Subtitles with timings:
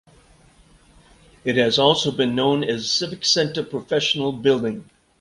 [1.45, 4.89] It has also been known as Civic Center Professional Building.